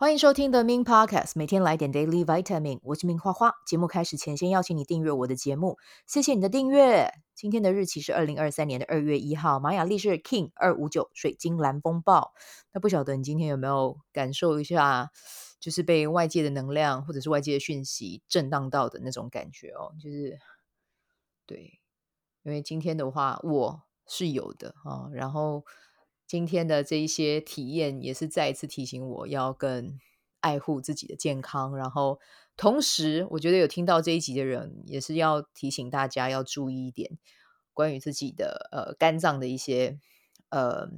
[0.00, 2.78] 欢迎收听 The Min Podcast，每天来点 Daily Vitamin。
[2.84, 3.52] 我是 Min 花花。
[3.66, 7.10] 节目开始前，先邀请你订阅我的节目，谢谢你的订阅。
[7.34, 12.32] 今天的日期是二零二三年的二月一号，玛雅历是 King 二五九水晶蓝风暴。
[12.72, 15.10] 那不晓得你今天有没有感受一下，
[15.58, 19.90] 就是被外界的能量或者是外界的讯息震荡到的那种感觉哦？
[20.00, 20.38] 就是
[21.44, 21.80] 对，
[22.44, 25.64] 因为今天的话我是有的啊、哦，然后。
[26.28, 29.98] 今天的这一些体验也是再一次提醒我要更
[30.40, 32.20] 爱护自己的健康，然后
[32.54, 37.18] 同时，我觉得有听到这一集的人也是要提醒大家要注意一点
[37.72, 39.98] 关于自己的呃肝脏的一些
[40.50, 40.90] 呃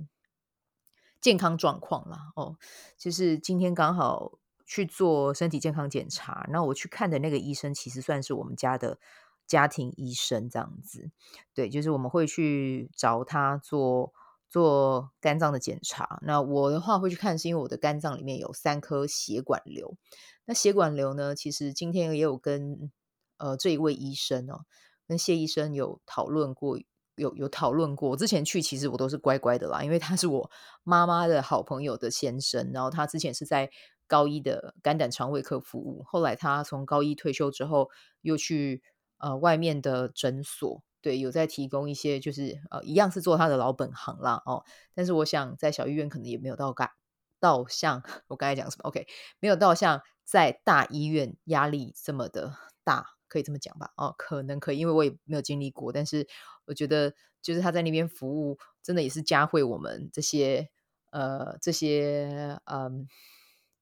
[1.21, 2.33] 健康状况啦。
[2.35, 2.57] 哦，
[2.99, 4.33] 就是今天刚好
[4.67, 8.99] 去做身体健康检查，那我去看的那个医生其实算是我们家的
[9.47, 11.13] 家庭医生这样子，
[11.55, 14.13] 对，就是我们会去找他做。
[14.51, 19.97] 做肝脏的检查，那我的话会去看，是因为我的肝脏里面有三颗血管瘤。
[20.45, 22.91] 那血管瘤呢，其实今天也有跟
[23.37, 24.65] 呃这一位医生哦，
[25.07, 26.81] 跟谢医生有讨论过，
[27.15, 28.11] 有有讨论过。
[28.11, 30.51] 我之前去其实我都是乖乖的啦，因为他是我
[30.83, 33.71] 妈妈的好朋友的先生，然后他之前是在
[34.09, 37.89] 高一的肝胆肠胃科服务，后来他从高一退休之后，
[38.23, 38.83] 又去
[39.19, 40.83] 呃外面的诊所。
[41.03, 44.65] 对，有在提供一些，就是呃，一样是做他的老本行啦，哦。
[44.95, 46.97] 但是我想，在小医院可能也没有到嘎
[47.39, 49.07] 到像我刚才讲什么，OK，
[49.39, 53.93] 没有到像在大医院压力这么的大，可以这么讲吧？
[53.97, 55.91] 哦，可能可以，因为我也没有经历过。
[55.93, 56.29] 但是
[56.67, 60.69] 我觉得，就是他在那边服务，真的也是加会我们这些
[61.11, 63.09] 呃这些嗯、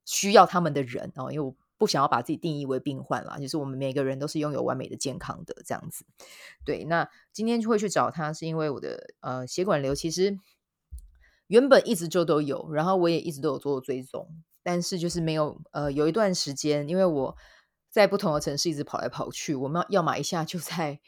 [0.05, 1.57] 需要他们的人哦，因为我。
[1.79, 6.05] 不想要把自己定义为病患啦，就是我们每个人都是拥有完美的健康的这样子。
[6.65, 10.37] 对，那今天就会去找他，是因为我的呃血管瘤其实
[11.47, 14.29] 原本一直就都有，然后我也一直都有做追踪，
[14.65, 17.37] 但是就是没有呃有一段时间，因为我
[17.89, 20.99] 在不同的城市一直跑来跑去，我们要么一下就在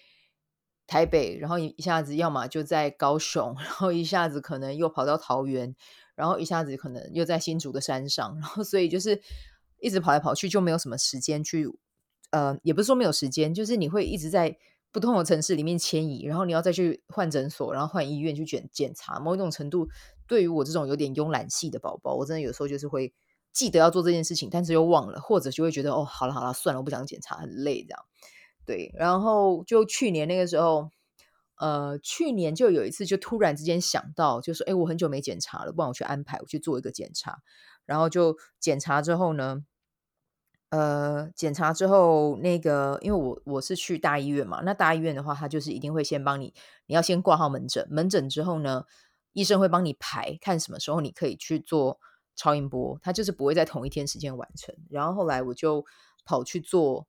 [0.87, 5.75] 台北，然后一下子要么就在高雄，然后一下子可能又跑到桃园，
[6.15, 9.21] 然后一下子可能又在新竹的山上，然后所以就是。
[9.81, 11.67] 一直跑来跑去，就没有什么时间去，
[12.31, 14.57] 呃，也不是说没有时间，就是你会一直在
[14.93, 19.21] 不同的城市里面迁移，然后你要再去换诊所，然后换医院去检检查。
[19.21, 19.89] 某一种程度，
[20.27, 23.13] 对于我这种有点慵懒系的宝宝，我真的有时候就是会
[23.53, 28.05] 记得要做这件事情，但是又忘了，或者就会觉得哦，好了好了，算了，我不想检查，很累这样。
[28.67, 30.91] 对，然后就去年那个时候，
[31.57, 37.39] 呃，去年就有一次，就突然之间想到，就说，哎，我很久没检查了，不然我去安排我去做一个检查，
[37.87, 39.63] 然后就检查之后呢。
[40.71, 46.55] 呃，检查之后，那个因为我我是去大医院嘛，那大医院的话，他就是一定会先帮你，
[46.87, 48.85] 你要先挂号门诊，门诊之后呢，
[49.33, 51.99] 医生会帮你排，看什么时候你可以去做
[52.37, 54.73] 超音波，他就是不会在同一天时间完成。
[54.89, 55.85] 然后后来我就
[56.25, 57.09] 跑去做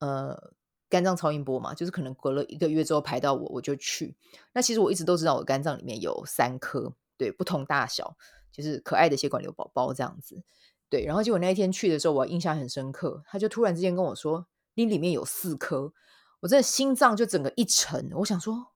[0.00, 0.52] 呃
[0.90, 4.14] 肝脏超音波嘛，就是可能隔了一个月之后排到我，我就去。
[4.52, 8.18] 那其实我一直都知道我肝脏里面有三颗，对，不同大小，
[8.52, 10.42] 就是可爱的血管瘤宝宝这样子。
[10.90, 13.22] 对，然后结果那一天去的时候，我印象很深刻。
[13.26, 15.92] 他就突然之间跟我说：“你里面有四颗。”
[16.40, 18.10] 我真的心脏就整个一沉。
[18.14, 18.68] 我想说，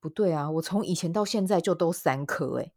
[0.00, 2.72] 不对啊，我从以前到现在就都三颗诶。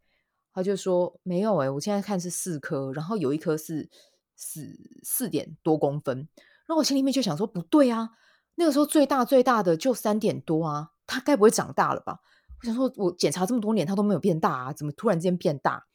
[0.53, 3.90] 他就说没有诶，我现在看是四颗，然后有一颗是
[4.36, 6.18] 四四点多公分。
[6.66, 8.09] 然后我心里面就想说，不对啊，
[8.56, 12.19] 那个时候最大最大的就三点多啊，他该不会长大了吧？
[12.62, 15.86] 我想说，我检查这么多年，他都没有变大啊，怎么突然之间变大？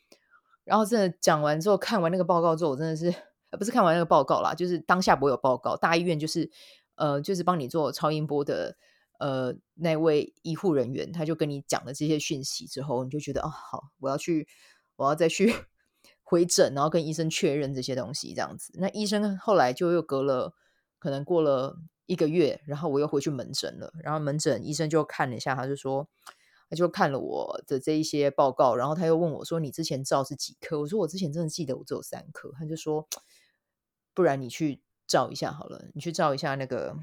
[0.64, 3.12] 然后真的讲完之后，看完那个报告之后，我真的是
[3.58, 5.76] 不是看完那个报告啦，就是当下不会有报告。
[5.76, 6.50] 大医院就是
[6.94, 8.76] 呃，就是帮你做超音波的
[9.18, 14.46] 呃那位医护人员，他就跟你讲了这些讯息之后，你就觉得哦，好，我要去，
[14.96, 15.52] 我要再去
[16.22, 18.72] 回诊，然后跟医生确认这些东西，这样子。
[18.76, 20.54] 那医生后来就又隔了
[20.98, 21.76] 可能过了
[22.06, 26.08] 一个月，然后我又回去门诊了，然后门诊医生就看了一下，他就说。
[26.72, 33.06] 他就看了我的这一些报告，然后他又问我说：“你之前照是几颗？”我说：“我之前真的记得我只有三颗。”他就说
[34.14, 36.96] ：“不然你去照一下好了，你去照一下那个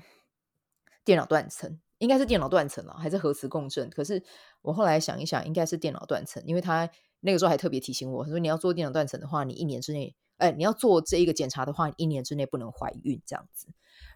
[1.06, 3.92] 电脑断层，应该是电脑断层了，还是核磁共振？
[3.92, 4.24] 可是
[4.64, 6.90] 我后来想一想，应该是电脑断层，因为他
[7.20, 13.68] 那个时候还特别提醒我，他说：“你要做电脑断层的话，你一年之内，哎，你要做这一个检查的话，一年之内不能怀孕，这样子。”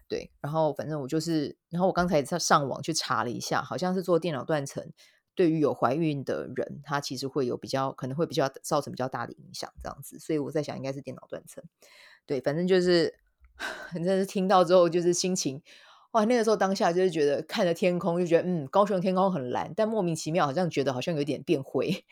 [0.08, 4.92] 对，然后反正我就是，然后我刚才在上网去查了一下，好像是做电脑断层。
[5.34, 10.18] 对于有怀孕的人，他其实会有比较，可能会比较造成比较大的影响，这样子。
[10.18, 11.62] 所以我在想，应该是电脑断层。
[12.26, 13.18] 对，反正就是，
[13.92, 15.62] 真的是听到之后，就是心情
[16.12, 22.04] 哇，那个时候当下就是觉得看着天空，就觉得嗯，高雄天空很蓝，但莫名其妙好像觉得好像有点变灰。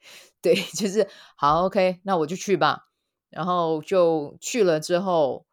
[0.40, 2.88] 对，就是好，OK，那我就去吧。
[3.30, 5.44] 然后就去了之后，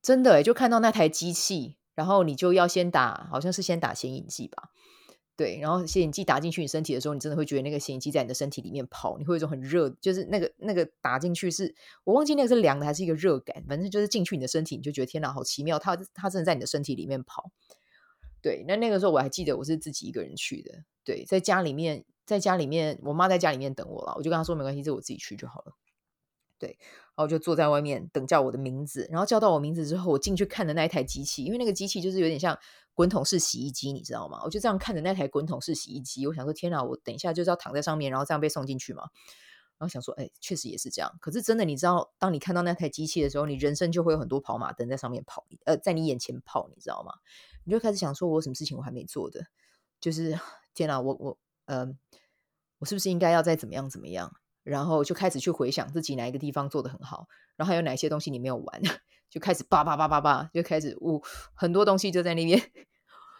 [0.00, 4.70] 真的就看到那台机器，然后你就要先打，好像是先打显影剂吧。
[5.34, 17.50] 对，然后显影剂打进去你身体的时候，你真的会觉得那个显影剂在你的身体里面跑，你会有一种很热，就是那个那个打进去是，我忘记那个是凉的还是一个热感，反正就是进去你的身体，你就觉得天哪，好奇妙，它它真的在你的身体里面跑。
[18.40, 25.72] 对，那那个时候我还记得我是自己一个人去的，对，在家里面，在家里面，我妈在家里面等我了，我就跟她说没关系，这我自己去就好了。
[26.58, 32.58] 对，然后就坐在外面等叫我的名字，然后叫到我名字之后，我进去看的那一台机器，因为那个机器就是有点像。
[32.96, 34.40] 滚筒式洗衣机，你知道吗？
[34.42, 36.82] 我就这样看着那台滚筒式洗衣机，我想说：天哪！
[36.82, 39.02] 我等一下就是要躺在上面，然后这样被送进去嘛。
[39.76, 41.14] 然后想说：哎，确实也是这样。
[41.20, 47.12] 可是真的，你知道，当你看到那台机器的时候，你人生就会有很多跑马灯在上面跑，呃，在你眼前跑，你知道吗？
[47.64, 49.44] 你就开始想说：我有什么事情我还没做的？
[50.00, 50.40] 就是
[50.72, 50.98] 天哪！
[50.98, 51.86] 我我呃，
[52.78, 54.34] 我是不是应该要再怎么样怎么样？
[54.66, 57.26] 然后就开始去回想自己哪一个地方做得很好，
[57.56, 58.82] 然后还有哪些东西你没有玩。
[59.28, 61.20] 就开始叭叭叭叭叭，就开始呜，
[61.52, 62.62] 很多东西就在那边，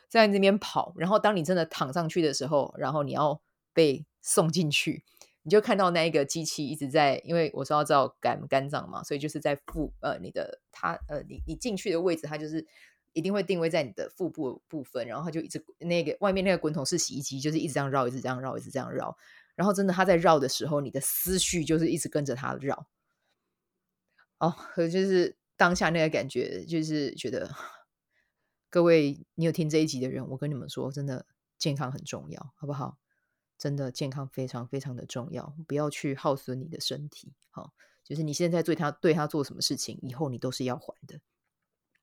[0.09, 0.93] 在那边跑。
[0.97, 3.41] 然后当你真的躺上去的时候，然后你要
[3.73, 5.05] 被送进去，
[5.43, 12.67] 你就看到那一个机器一直在，因为我是要知道肝肝脏嘛，所以就是在腹呃你的它呃你你进去的位置，它就是
[13.13, 19.17] 一定会定位在你的腹部部分，然后它就一直那个外面那个滚筒式洗衣机就是一直这样绕，一直这样绕，一直这样绕。
[19.57, 22.87] 然后真的他在绕的时候，你的思绪就是一直跟着他绕。
[24.39, 25.37] 哦，可就是。
[25.59, 27.51] 当下那个感觉，就是觉得
[28.69, 31.25] 各位，你有听这一集的人，我跟你们说，真的
[31.57, 32.99] 健康很重要，好不好？
[33.57, 37.33] 真的健康非常非常的重要，不要去耗损你的身体。
[37.49, 37.73] 好，
[38.05, 41.21] 就是你现在对他对他做什么事情，以后你都是要还的。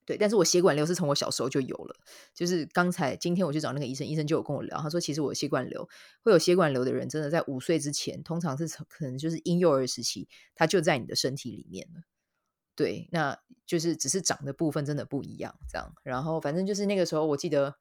[0.05, 1.95] 对，但是我血管瘤是从我小时候就有了，
[2.33, 5.87] 就是刚才今天我去找那个医生，医生就有跟我聊，他说其实我血管瘤
[6.21, 12.01] 会有血管瘤的人，真的在五岁之前，通常是可能就是婴幼儿时期，他就在你的身体里面了。
[12.75, 15.93] 对，那就是只是长的部分真的不一样，这样。
[16.03, 17.75] 然后反正就是那个时候，我记得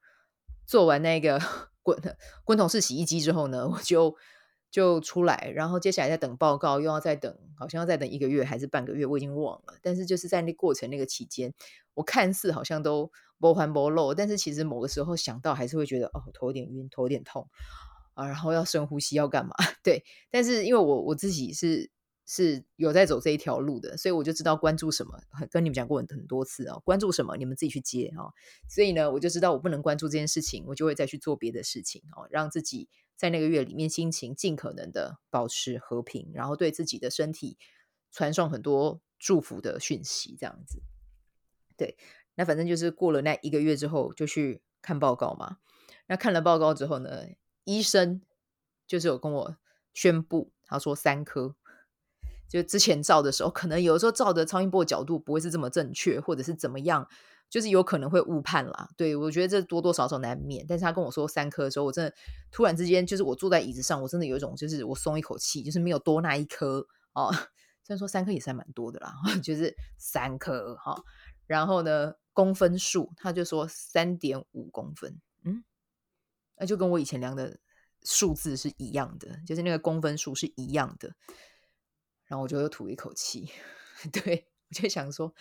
[0.65, 1.41] 做完那个
[1.81, 1.99] 滚
[2.43, 4.15] 滚筒式洗衣机之后呢，我就
[4.73, 9.75] 就出来，然后接下来再等报告，又要再等，好像要再等一个月还是半个月，我已经忘了。
[9.83, 11.53] 但是就是在那过程那个期间，
[11.93, 17.47] 我看似好像都不欢不乐，但是其实某个时候想到还是会觉得哦，头有点晕，头有点痛
[18.15, 19.53] 啊，然后要深呼吸，要干嘛？
[19.83, 21.91] 对，但是因为我我自己是。
[22.25, 25.19] 是有在走这一条路的，所以我就知道关注什么，
[25.51, 28.31] 跟你们讲过很多次啊，关注什么你们自己去接啊。
[28.69, 37.57] 所以呢，我就知道我不能关注这件事情，我就会再去做别的事情哦，让自己在那个月里面心情尽可能的保持和平，然后对自己的身体
[38.11, 40.81] 传送很多祝福的讯息，这样子。
[41.77, 41.97] 对，
[42.35, 45.57] 那反正就是过了那一个月之后，就去看报告嘛。
[46.07, 47.23] 那看了报告之后呢，
[47.63, 48.21] 医生
[48.85, 49.57] 就是有跟我
[49.93, 51.55] 宣布，他说三颗。
[52.49, 57.09] 就之前照的时候，可能有的时候照的超音波角度不会是这么正确，或者是怎么样，
[57.53, 58.89] 就是有可能会误判啦。
[58.97, 60.65] 对，我觉得这多多少少难免。
[60.67, 62.11] 但是他跟我说三颗的时候，我真的
[62.49, 67.31] 突然之间，就是我坐在椅子上，我真的有一种就是我松一口气，就是没有多那一颗哦。
[67.85, 69.13] 虽然说三颗也是还蛮多的啦，
[69.43, 70.99] 就是三颗哈、
[71.45, 75.63] 然后呢，公分数他就说三点五公分，嗯，
[76.57, 77.59] 那就跟我以前量的
[78.01, 81.13] 数字是一样的，就是那个公分数是一样的。
[82.25, 83.51] 然后我就又吐一口气，
[84.11, 85.31] 对，我就想说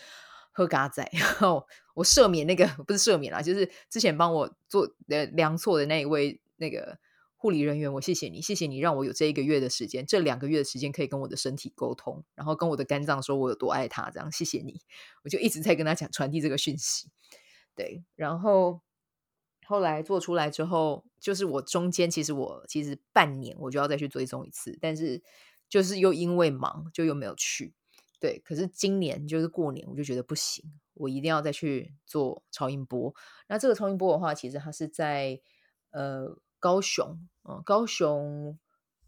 [0.52, 6.99] 喝咖仔， 然后我赦免那个 不是赦免啦，就是之前帮我做的量错的那一位那个
[7.37, 14.80] 护理人员，我谢谢你，谢谢你让我有这一个月的时间，这两个月的时间可以跟我的身体沟通，然后跟我的肝脏说我有多爱他，这样谢谢你，
[15.25, 17.09] 我就一直在跟他讲传递这个讯息，
[17.75, 18.80] 对，然后
[19.66, 25.23] 后来做出来之后，就是我中间其实我其实半年我就要再去追踪一次，但是。
[25.68, 27.73] 就是又因为忙，就又没有去。
[28.23, 30.64] 对，可是今年就是过年，我就觉得不行，
[30.95, 33.12] 我一定要再去做超音波。
[33.49, 35.41] 那这个超音波的话，其实它是在
[35.91, 38.57] 呃高雄，嗯、高雄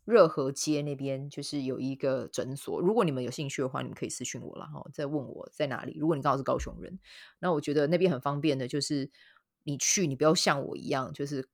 [0.04, 2.80] 热河街那边，就是有一个诊所。
[2.80, 5.96] 如果你们有兴趣的话，你们可以私讯我了哈，再问我在哪里。
[5.96, 6.98] 如果你刚好是高雄人，
[7.38, 9.12] 那我觉得那边很方便的，就是
[9.62, 11.48] 你去，你不要像我一样，就是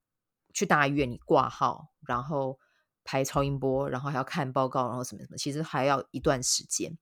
[0.55, 2.59] 去大医院你挂号，然后。
[3.03, 6.97] 拍超音波，然后还要看报告，然后什么什么，其实还要一段时间。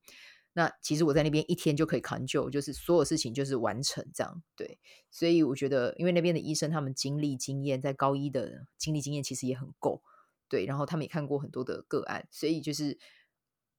[0.53, 4.41] 那其实我在那边一天就可以扛就，就是所有事情就是完成这样。
[4.55, 4.79] 对，
[5.11, 10.01] 所以我觉得，因为那边的医生他们经历经验，在高一的经历经验其实也很够。
[10.47, 12.97] 对，然后他们也看过很多的个案，所以就是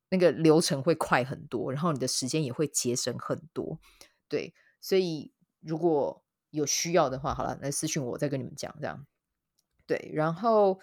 [0.09, 3.79] 那个流程会快很多，然后你的时间也会节省很多。
[4.29, 9.07] 对，所以如果有需要的话，好了，来私讯我，再跟你们讲这样。
[9.87, 10.81] 对，然后。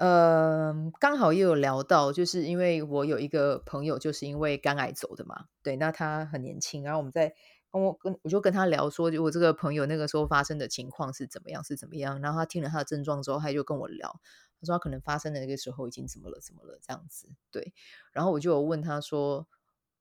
[0.00, 5.44] 呃，刚好也有聊到，就是因为我有一个朋友，就是因为肝癌走的嘛。
[5.62, 7.34] 对，那他很年轻，然后我们在
[7.70, 12.18] 跟我跟我就跟他聊说，我这个朋友那个时候发生的情况是怎么样，是怎么样。
[12.22, 14.18] 然后他听了他的症状之后，他就跟我聊，
[14.58, 17.28] 他说他可能发生的那个时候已经怎么了，怎么了这样子。
[17.50, 17.74] 对，
[18.12, 19.46] 然后我就有问他说，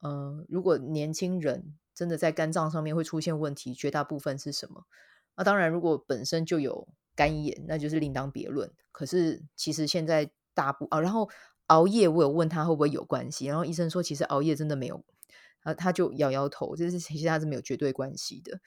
[0.01, 4.85] 嗯、如果年轻人真的在肝脏上面会出现问题，绝大部分是什么？
[5.35, 6.87] 那当然，如果本身就有。
[7.19, 8.71] 肝炎那就是另当别论。
[8.93, 11.29] 可是其实现在大部啊，然后
[11.67, 15.03] 熬夜我有问他会不会有关系，然后医生说其实熬夜真的没有，
[15.61, 18.61] 他他就摇摇头，就是其实他是没有绝对关系的。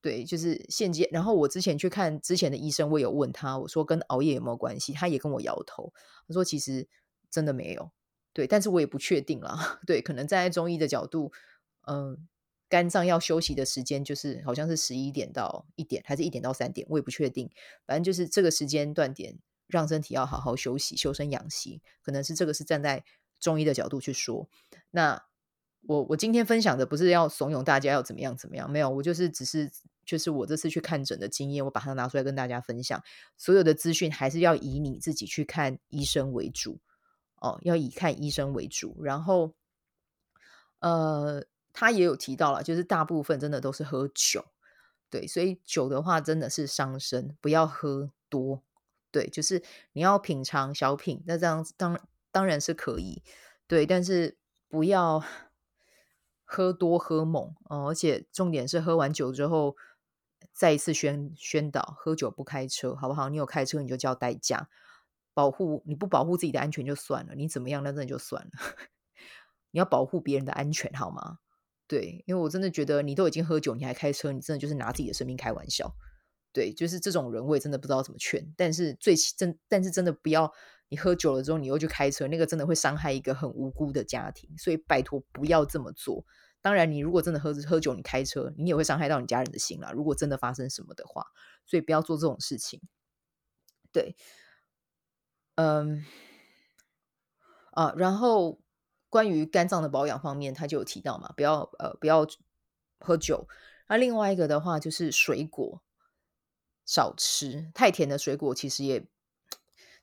[0.00, 1.08] 对，就是现阶。
[1.12, 5.92] 然后我之前去看之前的医生，我有问他，我说跟熬夜有没有关系，他也跟我摇头，
[6.26, 6.88] 他说其实
[7.30, 7.92] 真的没有。
[8.32, 9.78] 对，但是我也不确定啦。
[9.86, 11.30] 对，可能站在中医的角度，
[11.86, 12.26] 嗯。
[12.72, 17.50] 肝脏要休息的时间就是好像是十一点到一点，还是一点到三点，我也不确定。
[17.84, 21.82] 反正就是这个时间段点，让身体要好好休息、修身养息。
[22.00, 23.04] 可能是这个是站在
[23.38, 24.48] 中医的角度去说。
[24.90, 25.22] 那
[25.82, 29.70] 我我今天分享的不是要怂恿大家要怎么样怎么样，没有，我就是只是
[30.06, 33.04] 就是我这次去看诊的经验，我把它拿出来跟大家分享。
[33.36, 36.80] 所有的资讯还是要以你自己去看医生为主
[37.36, 39.04] 哦，要以看医生为主。
[39.04, 39.52] 然后，
[40.78, 41.44] 呃。
[41.72, 44.44] 他也有提到了，就是大部分真的都是喝酒，
[45.10, 48.62] 对，所以酒的话真的是伤身，不要喝多，
[49.10, 49.62] 对，就是
[49.92, 51.98] 你要品尝小品，那这样当
[52.30, 53.22] 当然是可以，
[53.66, 54.36] 对，但是
[54.68, 55.22] 不要
[56.44, 59.76] 喝多喝猛哦，而且重点是喝完酒之后
[60.52, 63.28] 再一次宣宣导，喝酒不开车，好不好？
[63.30, 64.68] 你有开车你就叫代驾，
[65.32, 68.50] 保护你不保护自己的安全就算了，你怎么样那真的就算了，
[69.72, 71.38] 你要保护别人的安全好吗？
[71.92, 75.94] 对，因为我真的觉得你都已经喝酒，你还开车，你真的就是拿自己的生命开玩笑。
[76.50, 78.50] 对，就是这种人，我也真的不知道怎么劝。
[78.56, 80.50] 但是最真，但是真的不要
[80.88, 84.48] 你喝酒了之后，你又去开车，那个真的会伤害一个很无辜的家庭。
[84.56, 86.24] 所以拜托不要这么做。
[86.62, 89.92] 当然，你如果真的喝喝酒，你开车，你也会伤害到你家人的心啦。
[89.92, 91.26] 如果真的发生什么的话，
[91.66, 92.80] 所以不要做这种事情。
[93.92, 94.16] 对，
[95.56, 96.02] 嗯，
[97.72, 98.61] 啊，然后。
[99.12, 102.26] 关于肝脏的保养方面，他就有提到嘛，不要呃不要
[102.98, 103.46] 喝酒。
[103.86, 105.82] 那另外一个的话就是水果
[106.86, 109.06] 少吃，太甜的水果其实也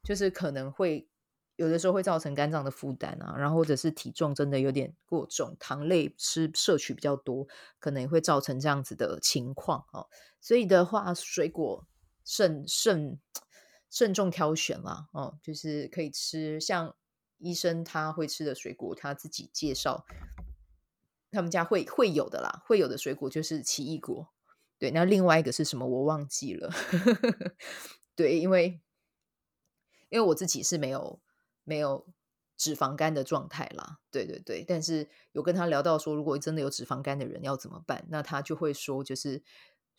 [0.03, 1.09] 就是可能会
[1.55, 7.47] 有的时候会造成肝脏的负担啊，然后或者是体重真的有点过重，糖类吃摄取比较多，
[7.79, 10.07] 可能也会造成这样子的情况哦。
[10.39, 11.87] 所以的话，水果
[12.23, 13.19] 慎慎
[13.89, 16.95] 慎重挑选啦，哦，就是可以吃像。
[17.39, 20.05] 医生他会吃的水果，他自己介绍，
[21.31, 24.29] 他们家会会有的啦，会有的水果就是奇异果。
[24.77, 25.87] 对，那另外一个是什么？
[25.87, 26.71] 我忘记了。
[28.15, 28.79] 对，因为
[30.09, 31.19] 因为我自己是没有
[31.63, 32.07] 没有
[32.55, 33.99] 脂肪肝的状态啦。
[34.11, 38.05] 对对对，但是有跟他聊到说，如果真的有脂肪肝的人要怎么办？
[38.09, 39.43] 那他就会说，就是。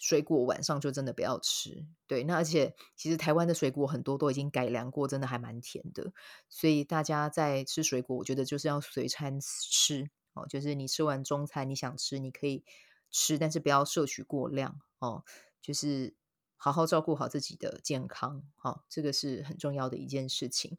[0.01, 6.15] 水果晚上就真的不要吃，对，那而且其实台湾的水果很多都已经改良过，真的还蛮甜的，
[6.49, 12.65] 所以大家在吃水果，我觉得就是要随餐吃哦，就是你吃完中餐你想吃你可以
[13.11, 15.23] 吃，但是不要摄取过量哦，
[15.61, 16.15] 就是
[16.57, 20.79] 好好照顾好自己的健康，哦，这个是很重要的一件事情。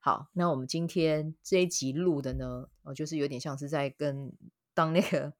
[0.00, 4.32] 好，那我们今天这一集录的呢，哦，就是有点像是在跟
[4.72, 5.34] 当那个。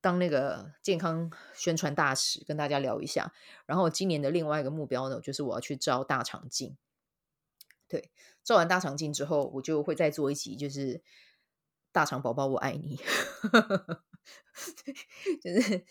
[0.00, 3.32] 当那个健康宣传大使跟大家聊一下，
[3.66, 6.76] 然后今年的另外一个目标呢，就是我要去照大肠镜。
[7.86, 8.10] 对，
[8.42, 11.02] 照完大肠镜之后，我就会再做一集，就是
[11.92, 12.96] 大肠宝宝我爱你，
[15.42, 15.84] 就是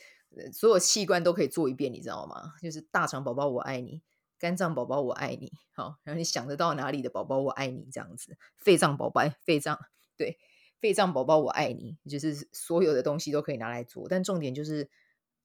[0.54, 2.54] 所有器官都可以做一遍，你知道吗？
[2.62, 4.02] 就是大肠宝宝我爱你，
[4.40, 9.78] 肝脏宝宝我爱你，好，然后你想得到哪里的宝宝我爱你这样子，肺脏宝宝，肺脏，
[10.18, 10.40] 对。
[10.80, 14.90] 肺脏宝宝，我爱你，就是所有的东西都可以拿来做，但重点就是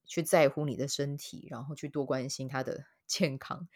[0.07, 3.69] 去在乎你的身体，然后去多关心他的 健康。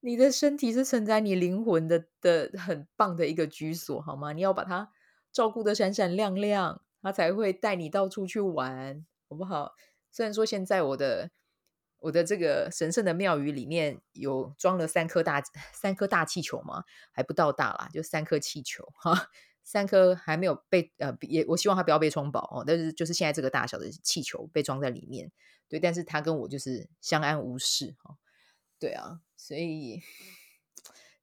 [0.00, 4.32] 你的身体是承载你灵魂的的很棒的一个居所，好吗？
[4.32, 4.90] 你要把它
[5.32, 9.72] 照顾得闪闪亮亮，它才会带你到处去玩，好不好？
[10.12, 11.30] 虽然说现在我的
[11.98, 15.42] 我的这个神圣的庙宇里面有装了三颗大
[15.72, 19.30] 三颗大气球嘛，还不到大啦，就三颗气球哈。
[19.68, 22.62] 三颗还没有被呃，也我希望它不要被充饱哦。
[22.64, 25.32] 但是就是现在这个大小的气球被装在里面，
[25.68, 28.16] 对，但是它跟我就是相安无事哈。
[28.78, 30.00] 对啊，所以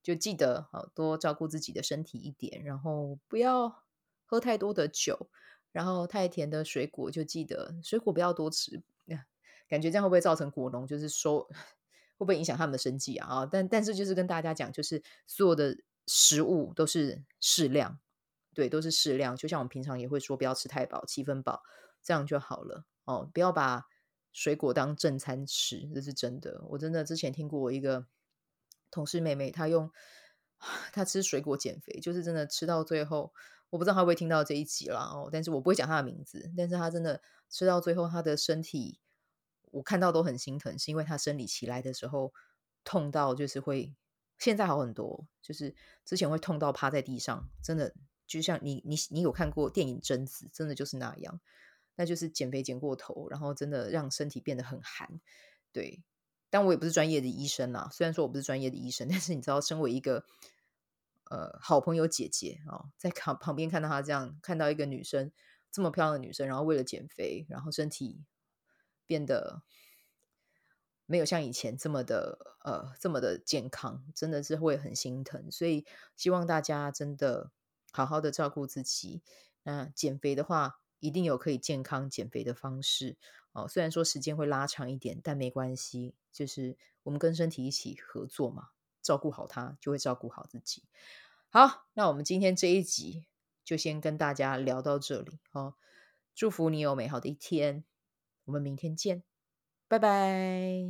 [0.03, 3.83] 就记得好多照顾自己的身体一点，然后不要
[4.25, 5.29] 喝太多的酒，
[5.71, 8.83] 然后太甜的水果就记得水果不要多吃。
[9.69, 11.43] 感觉这样会不会造成果农就是说
[12.17, 13.27] 会不会影响他们的生计啊？
[13.27, 15.77] 啊，但但是就是跟大家讲，就是所有的。
[16.05, 17.97] 食物都是适量，
[18.53, 19.36] 对，都是适量。
[19.36, 21.62] 就像我们平常也会说，不要吃太饱，七分饱，
[22.01, 23.29] 这样就好了哦。
[23.33, 23.86] 不要把
[24.31, 26.63] 水果当正餐吃，这是真的。
[26.69, 28.05] 我真的之前听过我一个
[28.91, 29.91] 同事妹妹，她用
[30.93, 33.33] 她吃水果减肥，就是真的吃到最后，
[33.69, 35.29] 我不知道她会不会听到这一集了哦。
[35.31, 39.00] 但是我不会讲她的名字，但是她真的吃到最后，她的身体
[39.72, 42.33] 我看到都很心疼，是因为她生理期来的时候
[42.83, 43.95] 痛到就是会。
[44.39, 47.93] 现在好很多，就是之前会痛到趴在地上，真的
[48.25, 51.39] 就像你你你有看过电影《贞子》，真的就是那样，
[51.96, 55.20] 那就是减肥减过头，然后真的让身体变得很寒。
[55.72, 56.03] 对，
[56.50, 60.25] 但我也不是专业的医生啊，虽然说我不是专业的医生， 但是你知道，身为一个
[61.30, 65.32] 呃好朋友姐姐啊、哦，在旁旁边看到她这样，看到一个女生
[65.72, 68.24] 这么漂亮的女生，然后为了减肥，然后身体
[69.06, 69.63] 变得。
[71.06, 75.51] 没有像以前这么的呃这么的健康，真的是会很心疼。
[75.51, 77.51] 所以希望大家真的
[77.93, 79.21] 好好的照顾自己。
[79.62, 83.15] 那减肥的话，一定有可以健康减肥的方式
[83.53, 83.67] 哦。
[83.67, 88.69] 虽然说时间会拉长一点，但没关系，就是我们跟身体一起合作嘛，
[89.01, 90.83] 照顾好它，就会照顾好自己。
[91.50, 93.25] 好，那我们今天这一集
[93.63, 95.75] 就先跟大家聊到这里哦。
[96.33, 97.83] 祝福你有美好的一天，
[98.45, 99.23] 我们明天见。
[99.88, 100.83] 拜拜！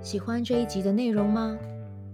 [0.00, 1.58] 喜欢这一集的内容吗？